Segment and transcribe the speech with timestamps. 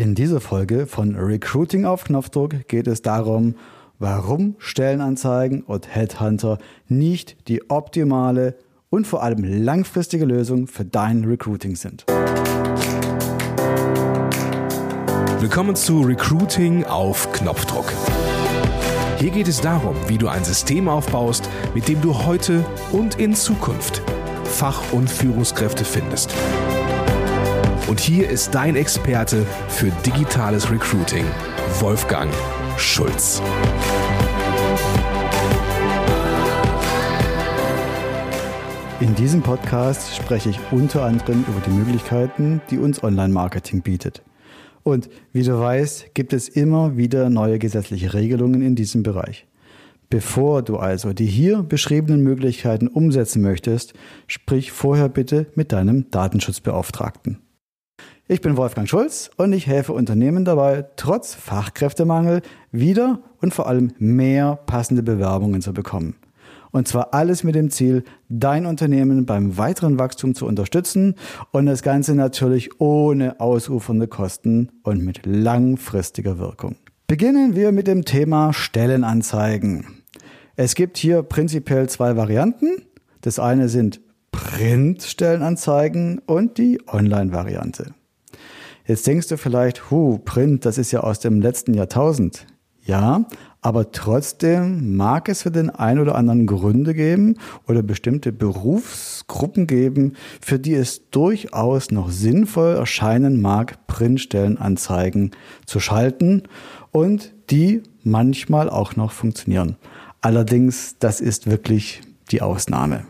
[0.00, 3.54] In dieser Folge von Recruiting auf Knopfdruck geht es darum,
[3.98, 6.56] warum Stellenanzeigen und Headhunter
[6.88, 8.54] nicht die optimale
[8.88, 12.06] und vor allem langfristige Lösung für dein Recruiting sind.
[15.38, 17.92] Willkommen zu Recruiting auf Knopfdruck.
[19.18, 23.34] Hier geht es darum, wie du ein System aufbaust, mit dem du heute und in
[23.34, 24.00] Zukunft
[24.44, 26.34] Fach- und Führungskräfte findest.
[27.90, 31.24] Und hier ist dein Experte für digitales Recruiting,
[31.80, 32.32] Wolfgang
[32.78, 33.42] Schulz.
[39.00, 44.22] In diesem Podcast spreche ich unter anderem über die Möglichkeiten, die uns Online-Marketing bietet.
[44.84, 49.48] Und wie du weißt, gibt es immer wieder neue gesetzliche Regelungen in diesem Bereich.
[50.10, 53.94] Bevor du also die hier beschriebenen Möglichkeiten umsetzen möchtest,
[54.28, 57.49] sprich vorher bitte mit deinem Datenschutzbeauftragten.
[58.32, 63.90] Ich bin Wolfgang Schulz und ich helfe Unternehmen dabei, trotz Fachkräftemangel wieder und vor allem
[63.98, 66.14] mehr passende Bewerbungen zu bekommen.
[66.70, 71.16] Und zwar alles mit dem Ziel, dein Unternehmen beim weiteren Wachstum zu unterstützen
[71.50, 76.76] und das Ganze natürlich ohne ausufernde Kosten und mit langfristiger Wirkung.
[77.08, 80.04] Beginnen wir mit dem Thema Stellenanzeigen.
[80.54, 82.82] Es gibt hier prinzipiell zwei Varianten.
[83.22, 87.92] Das eine sind Print-Stellenanzeigen und die Online-Variante.
[88.90, 92.44] Jetzt denkst du vielleicht, hu, Print, das ist ja aus dem letzten Jahrtausend.
[92.82, 93.24] Ja,
[93.60, 97.36] aber trotzdem mag es für den einen oder anderen Gründe geben
[97.68, 105.30] oder bestimmte Berufsgruppen geben, für die es durchaus noch sinnvoll erscheinen mag, Printstellenanzeigen
[105.66, 106.42] zu schalten
[106.90, 109.76] und die manchmal auch noch funktionieren.
[110.20, 112.00] Allerdings, das ist wirklich
[112.32, 113.04] die Ausnahme.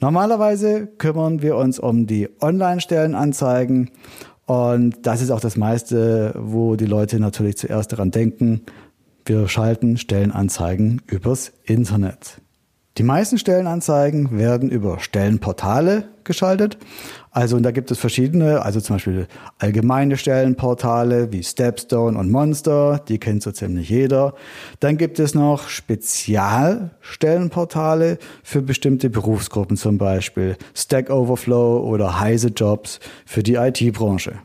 [0.00, 3.90] Normalerweise kümmern wir uns um die Online-Stellenanzeigen
[4.46, 8.62] und das ist auch das meiste, wo die Leute natürlich zuerst daran denken.
[9.24, 12.40] Wir schalten Stellenanzeigen übers Internet.
[12.96, 16.78] Die meisten Stellenanzeigen werden über Stellenportale geschaltet.
[17.36, 19.26] Also und da gibt es verschiedene, also zum Beispiel
[19.58, 24.32] allgemeine Stellenportale wie Stepstone und Monster, die kennt so ziemlich jeder.
[24.80, 33.00] Dann gibt es noch Spezialstellenportale für bestimmte Berufsgruppen, zum Beispiel Stack Overflow oder Heise Jobs
[33.26, 34.38] für die IT-Branche.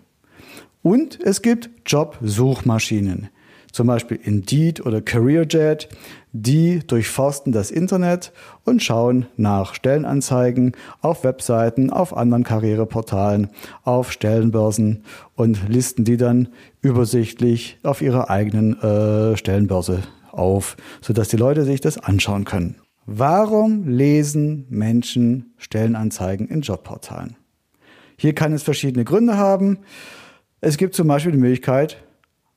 [0.81, 3.30] Und es gibt Jobsuchmaschinen
[3.71, 5.89] zum Beispiel Indeed oder CareerJet,
[6.33, 8.31] die durchforsten das Internet
[8.63, 13.49] und schauen nach Stellenanzeigen auf Webseiten, auf anderen Karriereportalen,
[13.83, 15.03] auf Stellenbörsen
[15.35, 16.49] und listen die dann
[16.81, 22.75] übersichtlich auf ihrer eigenen äh, Stellenbörse auf, sodass die Leute sich das anschauen können.
[23.05, 27.35] Warum lesen Menschen Stellenanzeigen in Jobportalen?
[28.17, 29.79] Hier kann es verschiedene Gründe haben.
[30.61, 31.97] Es gibt zum Beispiel die Möglichkeit,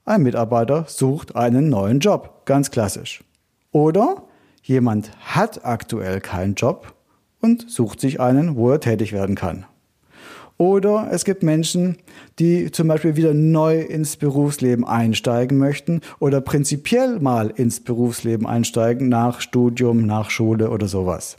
[0.05, 3.25] ein Mitarbeiter sucht einen neuen Job, ganz klassisch.
[3.73, 4.25] Oder
[4.63, 6.95] jemand hat aktuell keinen Job
[7.41, 9.65] und sucht sich einen, wo er tätig werden kann.
[10.57, 11.97] Oder es gibt Menschen,
[12.39, 19.09] die zum Beispiel wieder neu ins Berufsleben einsteigen möchten oder prinzipiell mal ins Berufsleben einsteigen
[19.09, 21.37] nach Studium, nach Schule oder sowas.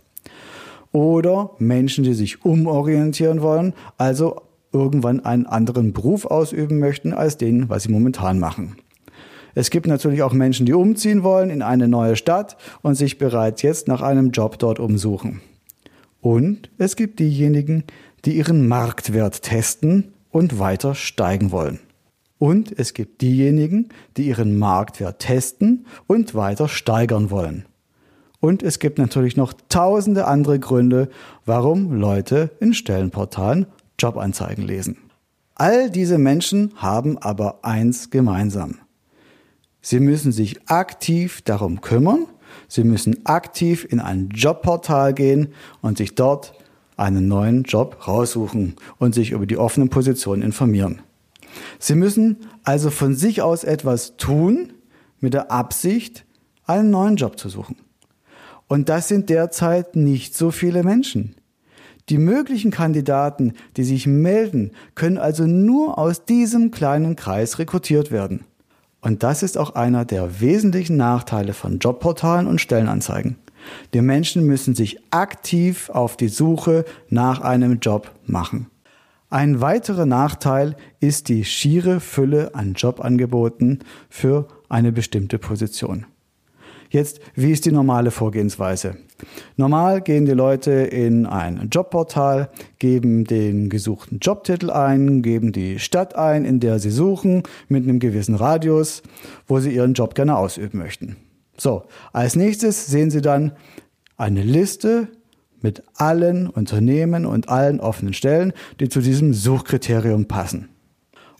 [0.91, 4.41] Oder Menschen, die sich umorientieren wollen, also
[4.75, 8.75] irgendwann einen anderen Beruf ausüben möchten als den, was sie momentan machen.
[9.55, 13.61] Es gibt natürlich auch Menschen, die umziehen wollen in eine neue Stadt und sich bereits
[13.61, 15.39] jetzt nach einem Job dort umsuchen.
[16.19, 17.85] Und es gibt diejenigen,
[18.25, 21.79] die ihren Marktwert testen und weiter steigen wollen.
[22.37, 27.65] Und es gibt diejenigen, die ihren Marktwert testen und weiter steigern wollen.
[28.41, 31.09] Und es gibt natürlich noch tausende andere Gründe,
[31.45, 33.67] warum Leute in Stellenportalen
[33.99, 34.97] Jobanzeigen lesen.
[35.55, 38.79] All diese Menschen haben aber eins gemeinsam.
[39.81, 42.25] Sie müssen sich aktiv darum kümmern,
[42.67, 46.53] sie müssen aktiv in ein Jobportal gehen und sich dort
[46.97, 51.01] einen neuen Job raussuchen und sich über die offenen Positionen informieren.
[51.79, 54.73] Sie müssen also von sich aus etwas tun
[55.19, 56.25] mit der Absicht,
[56.65, 57.77] einen neuen Job zu suchen.
[58.67, 61.35] Und das sind derzeit nicht so viele Menschen.
[62.09, 68.43] Die möglichen Kandidaten, die sich melden, können also nur aus diesem kleinen Kreis rekrutiert werden.
[69.01, 73.37] Und das ist auch einer der wesentlichen Nachteile von Jobportalen und Stellenanzeigen.
[73.93, 78.67] Die Menschen müssen sich aktiv auf die Suche nach einem Job machen.
[79.31, 83.79] Ein weiterer Nachteil ist die schiere Fülle an Jobangeboten
[84.09, 86.05] für eine bestimmte Position.
[86.89, 88.97] Jetzt, wie ist die normale Vorgehensweise?
[89.55, 92.49] Normal gehen die Leute in ein Jobportal,
[92.79, 97.99] geben den gesuchten Jobtitel ein, geben die Stadt ein, in der sie suchen, mit einem
[97.99, 99.03] gewissen Radius,
[99.47, 101.15] wo sie ihren Job gerne ausüben möchten.
[101.57, 103.53] So, als nächstes sehen Sie dann
[104.17, 105.07] eine Liste
[105.61, 110.69] mit allen Unternehmen und allen offenen Stellen, die zu diesem Suchkriterium passen.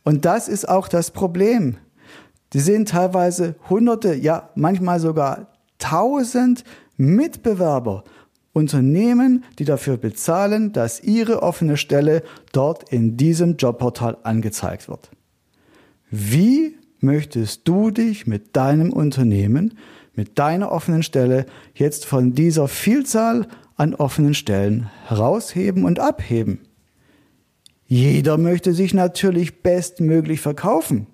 [0.04, 1.78] Und das ist auch das Problem.
[2.56, 5.48] Die sehen teilweise hunderte, ja manchmal sogar
[5.78, 6.64] tausend
[6.96, 8.06] Mitbewerber,
[8.54, 12.24] Unternehmen, die dafür bezahlen, dass ihre offene Stelle
[12.54, 15.12] dort in diesem Jobportal angezeigt wird.
[16.10, 19.78] Wie möchtest du dich mit deinem Unternehmen,
[20.14, 26.62] mit deiner offenen Stelle jetzt von dieser Vielzahl an offenen Stellen herausheben und abheben?
[27.86, 31.08] Jeder möchte sich natürlich bestmöglich verkaufen.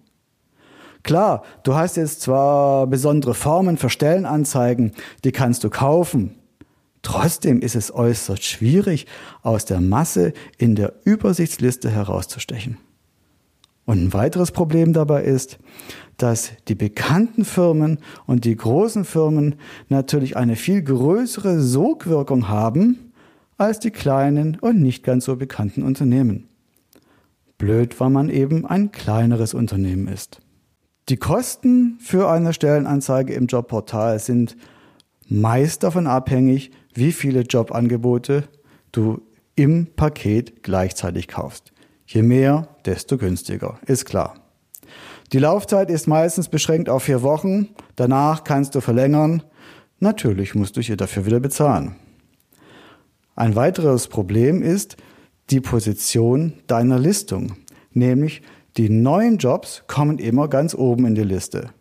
[1.03, 4.91] Klar, du hast jetzt zwar besondere Formen für Stellenanzeigen,
[5.23, 6.35] die kannst du kaufen.
[7.01, 9.07] Trotzdem ist es äußerst schwierig,
[9.41, 12.77] aus der Masse in der Übersichtsliste herauszustechen.
[13.85, 15.57] Und ein weiteres Problem dabei ist,
[16.17, 19.55] dass die bekannten Firmen und die großen Firmen
[19.89, 23.11] natürlich eine viel größere Sogwirkung haben
[23.57, 26.47] als die kleinen und nicht ganz so bekannten Unternehmen.
[27.57, 30.41] Blöd, weil man eben ein kleineres Unternehmen ist.
[31.11, 34.55] Die Kosten für eine Stellenanzeige im Jobportal sind
[35.27, 38.45] meist davon abhängig, wie viele Jobangebote
[38.93, 39.21] du
[39.55, 41.73] im Paket gleichzeitig kaufst.
[42.05, 44.35] Je mehr, desto günstiger, ist klar.
[45.33, 47.67] Die Laufzeit ist meistens beschränkt auf vier Wochen.
[47.97, 49.43] Danach kannst du verlängern.
[49.99, 51.97] Natürlich musst du hier dafür wieder bezahlen.
[53.35, 54.95] Ein weiteres Problem ist
[55.49, 57.57] die Position deiner Listung,
[57.91, 58.43] nämlich
[58.77, 61.71] die neuen Jobs kommen immer ganz oben in die Liste.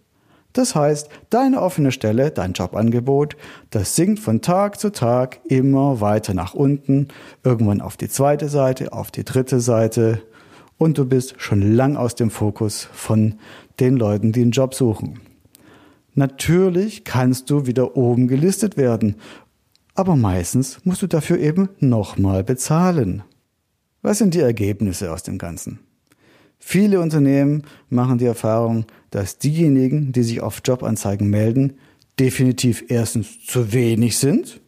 [0.52, 3.36] Das heißt, deine offene Stelle, dein Jobangebot,
[3.70, 7.08] das sinkt von Tag zu Tag immer weiter nach unten,
[7.44, 10.22] irgendwann auf die zweite Seite, auf die dritte Seite
[10.76, 13.34] und du bist schon lang aus dem Fokus von
[13.78, 15.20] den Leuten, die einen Job suchen.
[16.14, 19.16] Natürlich kannst du wieder oben gelistet werden,
[19.94, 23.22] aber meistens musst du dafür eben nochmal bezahlen.
[24.02, 25.78] Was sind die Ergebnisse aus dem Ganzen?
[26.60, 31.78] Viele Unternehmen machen die Erfahrung, dass diejenigen, die sich auf Jobanzeigen melden,
[32.20, 34.60] definitiv erstens zu wenig sind.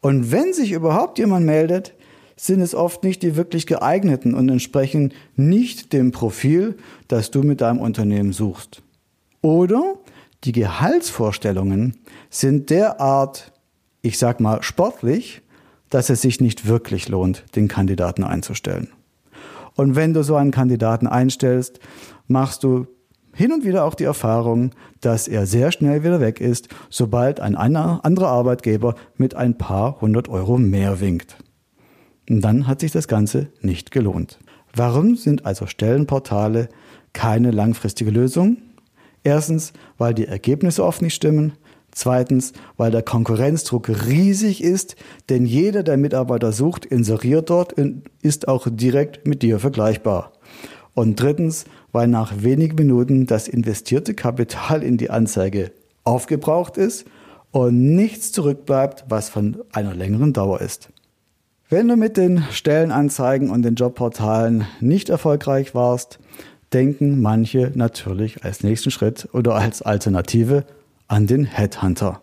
[0.00, 1.94] Und wenn sich überhaupt jemand meldet,
[2.36, 6.76] sind es oft nicht die wirklich geeigneten und entsprechen nicht dem Profil,
[7.08, 8.82] das du mit deinem Unternehmen suchst.
[9.40, 9.94] Oder
[10.44, 11.96] die Gehaltsvorstellungen
[12.28, 13.52] sind derart,
[14.02, 15.40] ich sag mal, sportlich,
[15.88, 18.88] dass es sich nicht wirklich lohnt, den Kandidaten einzustellen.
[19.76, 21.78] Und wenn du so einen Kandidaten einstellst,
[22.26, 22.86] machst du
[23.34, 24.70] hin und wieder auch die Erfahrung,
[25.02, 30.28] dass er sehr schnell wieder weg ist, sobald ein anderer Arbeitgeber mit ein paar hundert
[30.28, 31.36] Euro mehr winkt.
[32.28, 34.38] Und dann hat sich das Ganze nicht gelohnt.
[34.74, 36.68] Warum sind also Stellenportale
[37.12, 38.56] keine langfristige Lösung?
[39.22, 41.52] Erstens, weil die Ergebnisse oft nicht stimmen.
[41.96, 44.96] Zweitens, weil der Konkurrenzdruck riesig ist,
[45.30, 50.34] denn jeder, der Mitarbeiter sucht, inseriert dort und ist auch direkt mit dir vergleichbar.
[50.92, 55.72] Und drittens, weil nach wenigen Minuten das investierte Kapital in die Anzeige
[56.04, 57.06] aufgebraucht ist
[57.50, 60.90] und nichts zurückbleibt, was von einer längeren Dauer ist.
[61.70, 66.18] Wenn du mit den Stellenanzeigen und den Jobportalen nicht erfolgreich warst,
[66.74, 70.66] denken manche natürlich als nächsten Schritt oder als Alternative
[71.08, 72.22] an den Headhunter.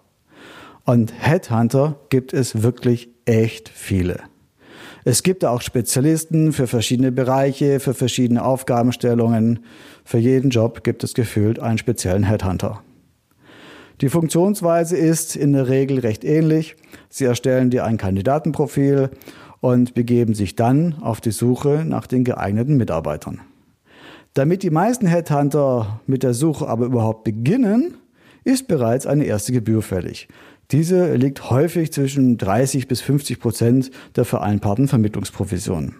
[0.85, 4.19] Und Headhunter gibt es wirklich echt viele.
[5.05, 9.59] Es gibt auch Spezialisten für verschiedene Bereiche, für verschiedene Aufgabenstellungen.
[10.05, 12.81] Für jeden Job gibt es gefühlt einen speziellen Headhunter.
[14.01, 16.75] Die Funktionsweise ist in der Regel recht ähnlich.
[17.09, 19.09] Sie erstellen dir ein Kandidatenprofil
[19.59, 23.41] und begeben sich dann auf die Suche nach den geeigneten Mitarbeitern.
[24.33, 27.95] Damit die meisten Headhunter mit der Suche aber überhaupt beginnen,
[28.43, 30.27] ist bereits eine erste Gebühr fällig.
[30.71, 35.95] Diese liegt häufig zwischen 30 bis 50 Prozent der vereinbarten Vermittlungsprovision.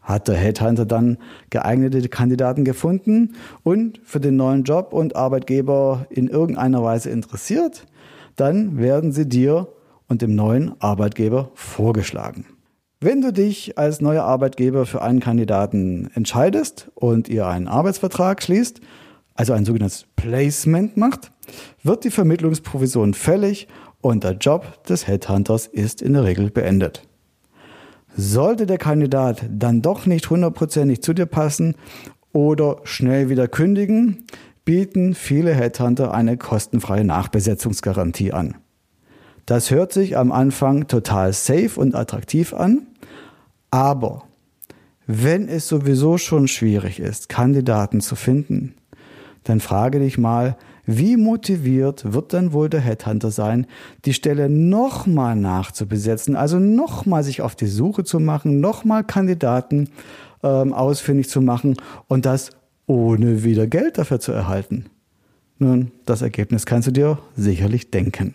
[0.00, 1.18] Hat der Headhunter dann
[1.50, 7.86] geeignete Kandidaten gefunden und für den neuen Job und Arbeitgeber in irgendeiner Weise interessiert,
[8.36, 9.68] dann werden sie dir
[10.06, 12.46] und dem neuen Arbeitgeber vorgeschlagen.
[13.00, 18.80] Wenn du dich als neuer Arbeitgeber für einen Kandidaten entscheidest und ihr einen Arbeitsvertrag schließt,
[19.38, 21.30] also ein sogenanntes Placement macht,
[21.84, 23.68] wird die Vermittlungsprovision fällig
[24.00, 27.06] und der Job des Headhunters ist in der Regel beendet.
[28.16, 31.76] Sollte der Kandidat dann doch nicht hundertprozentig zu dir passen
[32.32, 34.24] oder schnell wieder kündigen,
[34.64, 38.56] bieten viele Headhunter eine kostenfreie Nachbesetzungsgarantie an.
[39.46, 42.88] Das hört sich am Anfang total safe und attraktiv an,
[43.70, 44.24] aber
[45.06, 48.74] wenn es sowieso schon schwierig ist, Kandidaten zu finden,
[49.48, 53.66] dann frage dich mal, wie motiviert wird dann wohl der Headhunter sein,
[54.04, 59.90] die Stelle nochmal nachzubesetzen, also nochmal sich auf die Suche zu machen, nochmal Kandidaten
[60.42, 61.76] ähm, ausfindig zu machen
[62.08, 62.50] und das
[62.86, 64.86] ohne wieder Geld dafür zu erhalten?
[65.58, 68.34] Nun, das Ergebnis kannst du dir sicherlich denken.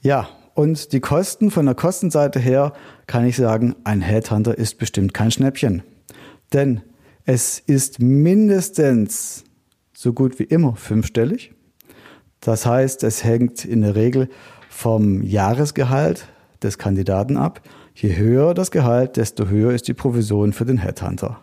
[0.00, 2.72] Ja, und die Kosten von der Kostenseite her
[3.06, 5.82] kann ich sagen, ein Headhunter ist bestimmt kein Schnäppchen.
[6.52, 6.82] Denn
[7.24, 9.44] es ist mindestens
[9.96, 11.52] so gut wie immer fünfstellig.
[12.40, 14.28] Das heißt, es hängt in der Regel
[14.68, 16.26] vom Jahresgehalt
[16.62, 17.62] des Kandidaten ab.
[17.94, 21.40] Je höher das Gehalt, desto höher ist die Provision für den Headhunter.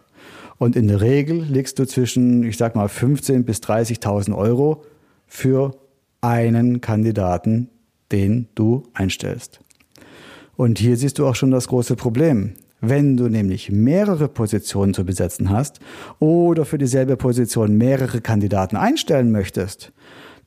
[0.58, 4.84] Und in der Regel liegst du zwischen, ich sag mal, 15.000 bis 30.000 Euro
[5.26, 5.72] für
[6.20, 7.70] einen Kandidaten,
[8.12, 9.60] den du einstellst.
[10.56, 12.54] Und hier siehst du auch schon das große Problem.
[12.82, 15.80] Wenn du nämlich mehrere Positionen zu besetzen hast
[16.20, 19.92] oder für dieselbe Position mehrere Kandidaten einstellen möchtest,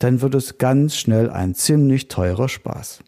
[0.00, 3.04] dann wird es ganz schnell ein ziemlich teurer Spaß.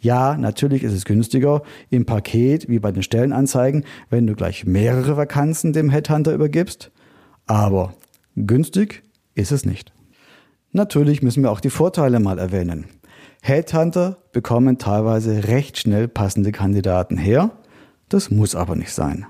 [0.00, 5.16] Ja, natürlich ist es günstiger im Paket wie bei den Stellenanzeigen, wenn du gleich mehrere
[5.16, 6.90] Vakanzen dem Headhunter übergibst,
[7.46, 7.94] aber
[8.36, 9.02] günstig
[9.34, 9.92] ist es nicht.
[10.72, 12.86] Natürlich müssen wir auch die Vorteile mal erwähnen.
[13.42, 17.50] Headhunter bekommen teilweise recht schnell passende Kandidaten her.
[18.08, 19.26] Das muss aber nicht sein.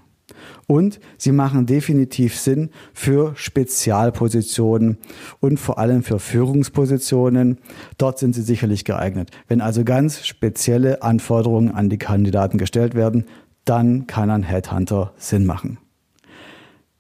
[0.67, 4.99] Und sie machen definitiv Sinn für Spezialpositionen
[5.41, 7.59] und vor allem für Führungspositionen.
[7.97, 9.31] Dort sind sie sicherlich geeignet.
[9.49, 13.25] Wenn also ganz spezielle Anforderungen an die Kandidaten gestellt werden,
[13.65, 15.79] dann kann ein Headhunter Sinn machen.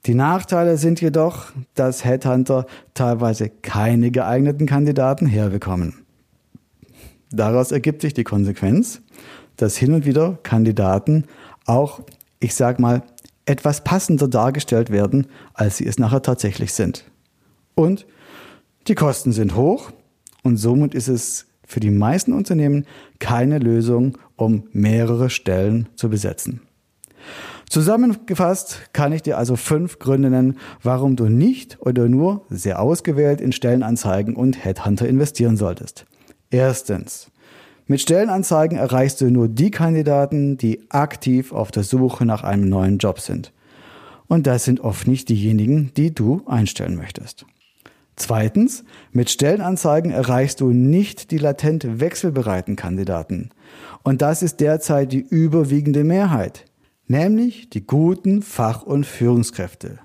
[0.06, 6.06] Die Nachteile sind jedoch, dass Headhunter teilweise keine geeigneten Kandidaten herbekommen.
[7.30, 9.02] Daraus ergibt sich die Konsequenz,
[9.56, 11.24] dass hin und wieder Kandidaten
[11.68, 12.00] auch,
[12.40, 13.02] ich sag mal,
[13.46, 17.04] etwas passender dargestellt werden, als sie es nachher tatsächlich sind.
[17.74, 18.06] Und
[18.88, 19.90] die Kosten sind hoch
[20.42, 22.86] und somit ist es für die meisten Unternehmen
[23.18, 26.62] keine Lösung, um mehrere Stellen zu besetzen.
[27.68, 33.42] Zusammengefasst kann ich dir also fünf Gründe nennen, warum du nicht oder nur sehr ausgewählt
[33.42, 36.06] in Stellenanzeigen und Headhunter investieren solltest.
[36.50, 37.30] Erstens.
[37.90, 42.98] Mit Stellenanzeigen erreichst du nur die Kandidaten, die aktiv auf der Suche nach einem neuen
[42.98, 43.50] Job sind.
[44.26, 47.46] Und das sind oft nicht diejenigen, die du einstellen möchtest.
[48.14, 53.48] Zweitens, mit Stellenanzeigen erreichst du nicht die latent wechselbereiten Kandidaten.
[54.02, 56.66] Und das ist derzeit die überwiegende Mehrheit,
[57.06, 59.98] nämlich die guten Fach- und Führungskräfte.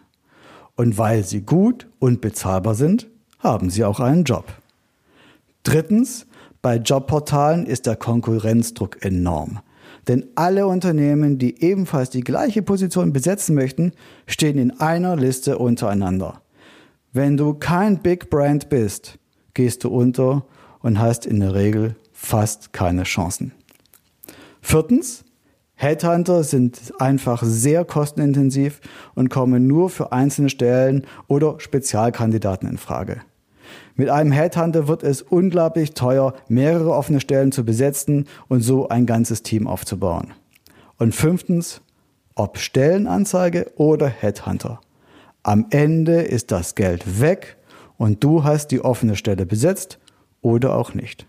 [0.77, 3.09] Und weil sie gut und bezahlbar sind,
[3.39, 4.45] haben sie auch einen Job.
[5.63, 6.27] Drittens,
[6.62, 9.60] bei Jobportalen ist der Konkurrenzdruck enorm.
[10.08, 13.93] Denn alle Unternehmen, die ebenfalls die gleiche Position besetzen möchten,
[14.27, 16.41] stehen in einer Liste untereinander.
[17.12, 19.20] Wenn du kein Big Brand bist,
[19.53, 20.46] gehst du unter
[20.79, 23.53] und hast in der Regel fast keine Chancen.
[24.62, 25.24] Viertens,
[25.75, 28.79] Headhunter sind einfach sehr kostenintensiv
[29.15, 33.22] und kommen nur für einzelne Stellen oder Spezialkandidaten in Frage.
[33.95, 39.05] Mit einem Headhunter wird es unglaublich teuer, mehrere offene Stellen zu besetzen und so ein
[39.05, 40.33] ganzes Team aufzubauen.
[40.97, 41.81] Und fünftens,
[42.35, 44.79] ob Stellenanzeige oder Headhunter.
[45.43, 47.57] Am Ende ist das Geld weg
[47.97, 50.00] und du hast die offene Stelle besetzt
[50.41, 51.27] oder auch nicht.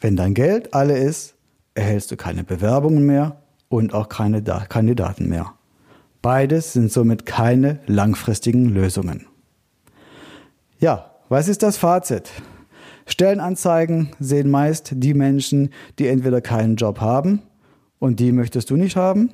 [0.00, 1.34] Wenn dein Geld alle ist,
[1.74, 5.54] erhältst du keine Bewerbungen mehr und auch keine Kandidaten mehr.
[6.22, 9.26] Beides sind somit keine langfristigen Lösungen.
[10.78, 12.30] Ja, was ist das Fazit?
[13.06, 17.42] Stellenanzeigen sehen meist die Menschen, die entweder keinen Job haben
[17.98, 19.30] und die möchtest du nicht haben,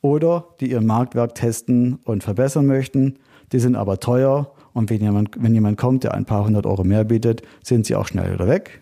[0.00, 3.18] oder die ihren Marktwerk testen und verbessern möchten.
[3.52, 6.84] Die sind aber teuer und wenn jemand, wenn jemand kommt, der ein paar hundert Euro
[6.84, 8.80] mehr bietet, sind sie auch schnell wieder weg.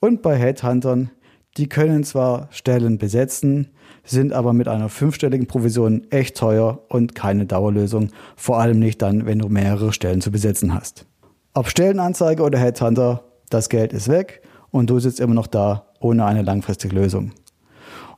[0.00, 1.10] Und bei Headhuntern,
[1.56, 3.70] die können zwar Stellen besetzen,
[4.04, 9.26] sind aber mit einer fünfstelligen Provision echt teuer und keine Dauerlösung, vor allem nicht dann,
[9.26, 11.06] wenn du mehrere Stellen zu besetzen hast.
[11.52, 16.24] Ob Stellenanzeige oder Headhunter, das Geld ist weg und du sitzt immer noch da ohne
[16.24, 17.32] eine langfristige Lösung.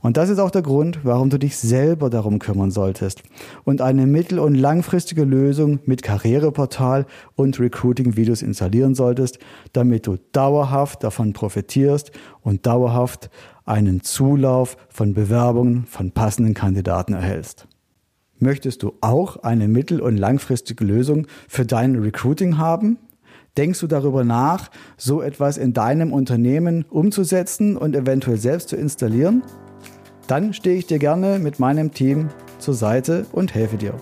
[0.01, 3.23] Und das ist auch der Grund, warum du dich selber darum kümmern solltest
[3.65, 9.39] und eine mittel- und langfristige Lösung mit Karriereportal und Recruiting-Videos installieren solltest,
[9.73, 12.13] damit du dauerhaft davon profitierst
[12.43, 13.31] und dauerhaft
[13.65, 17.67] einen Zulauf von Bewerbungen von passenden Kandidaten erhältst.
[18.39, 22.99] Möchtest du auch eine mittel- und langfristige Lösung für dein Recruiting haben?
[23.59, 29.43] Denkst du darüber nach, so etwas in deinem Unternehmen umzusetzen und eventuell selbst zu installieren?
[30.27, 33.93] Dann stehe ich dir gerne mit meinem Team zur Seite und helfe dir.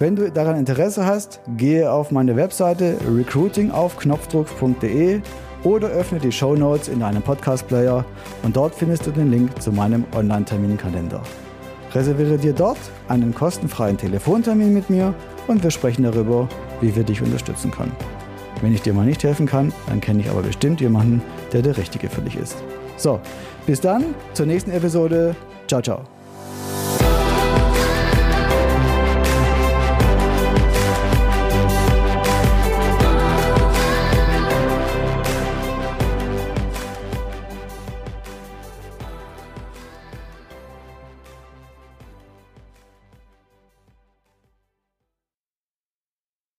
[0.00, 5.20] Wenn du daran Interesse hast, gehe auf meine Webseite recruitingaufknopfdruck.de
[5.62, 8.04] oder öffne die Show Notes in deinem Podcast-Player
[8.42, 11.22] und dort findest du den Link zu meinem Online-Terminkalender.
[11.94, 15.14] Reserviere dir dort einen kostenfreien Telefontermin mit mir
[15.46, 16.48] und wir sprechen darüber,
[16.80, 17.94] wie wir dich unterstützen können.
[18.62, 21.20] Wenn ich dir mal nicht helfen kann, dann kenne ich aber bestimmt jemanden,
[21.52, 22.56] der der Richtige für dich ist.
[22.96, 23.20] So,
[23.66, 25.34] bis dann, zur nächsten Episode.
[25.66, 26.21] Ciao, ciao.